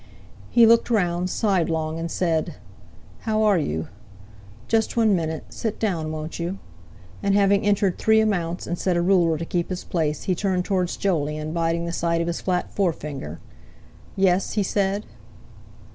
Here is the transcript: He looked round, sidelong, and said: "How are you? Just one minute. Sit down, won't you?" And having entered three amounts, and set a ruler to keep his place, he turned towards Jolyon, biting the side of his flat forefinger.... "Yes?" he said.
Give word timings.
He 0.49 0.65
looked 0.65 0.89
round, 0.89 1.29
sidelong, 1.29 1.99
and 1.99 2.09
said: 2.09 2.55
"How 3.19 3.43
are 3.43 3.59
you? 3.59 3.87
Just 4.67 4.97
one 4.97 5.15
minute. 5.15 5.43
Sit 5.49 5.77
down, 5.79 6.11
won't 6.11 6.39
you?" 6.39 6.57
And 7.21 7.35
having 7.35 7.63
entered 7.67 7.99
three 7.99 8.19
amounts, 8.19 8.65
and 8.65 8.79
set 8.79 8.97
a 8.97 9.01
ruler 9.03 9.37
to 9.37 9.45
keep 9.45 9.69
his 9.69 9.83
place, 9.83 10.23
he 10.23 10.33
turned 10.33 10.65
towards 10.65 10.97
Jolyon, 10.97 11.53
biting 11.53 11.85
the 11.85 11.91
side 11.93 12.19
of 12.19 12.25
his 12.25 12.41
flat 12.41 12.71
forefinger.... 12.71 13.39
"Yes?" 14.15 14.53
he 14.53 14.63
said. 14.63 15.05